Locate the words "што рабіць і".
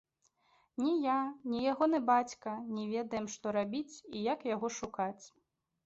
3.37-4.27